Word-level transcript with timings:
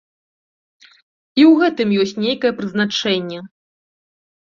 І 0.85 1.41
ў 1.49 1.53
гэтым 1.61 1.89
ёсць 2.07 2.17
нейкае 2.25 2.53
прызначэнне. 2.65 3.39